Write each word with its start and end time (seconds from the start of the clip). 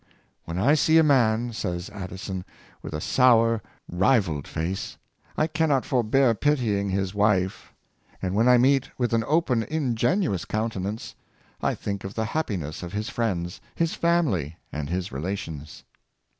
*' 0.25 0.45
When 0.45 0.57
I 0.57 0.73
see 0.73 0.97
a 0.97 1.03
man," 1.03 1.53
says 1.53 1.91
Addison, 1.91 2.39
^' 2.41 2.45
with 2.81 2.95
a 2.95 2.99
sour, 2.99 3.61
riveled 3.87 4.47
face, 4.47 4.97
I 5.37 5.45
cannot 5.45 5.85
forbear 5.85 6.33
pitying 6.33 6.89
his 6.89 7.13
wife; 7.13 7.71
and 8.19 8.33
when 8.33 8.47
I 8.49 8.57
meet 8.57 8.89
with 8.97 9.13
an 9.13 9.23
open, 9.27 9.61
in 9.61 9.93
genuous 9.95 10.43
countenance, 10.43 11.13
I 11.61 11.75
think 11.75 12.03
of 12.03 12.15
the 12.15 12.25
happiness 12.25 12.81
of 12.81 12.93
his 12.93 13.09
friends, 13.09 13.61
his 13.75 13.93
family 13.93 14.57
and 14.71 14.89
his 14.89 15.11
relations." 15.11 15.83